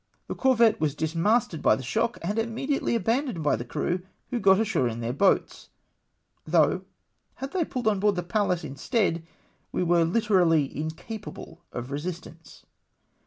[0.25, 4.59] The corvette was dismasted by the shock and immediately abandoned by the crew, who got
[4.59, 5.69] ashore in their boats;
[6.43, 6.85] though
[7.35, 9.21] had they puUed on board the Pallas instead,
[9.71, 12.65] we were hterally incapable of resistance.